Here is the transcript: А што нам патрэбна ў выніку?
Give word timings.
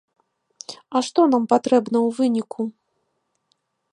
А 0.99 1.01
што 1.07 1.21
нам 1.33 1.43
патрэбна 1.53 1.97
ў 2.07 2.17
выніку? 2.21 2.61